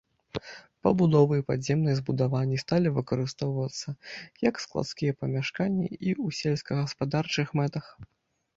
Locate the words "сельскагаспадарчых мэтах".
6.41-7.85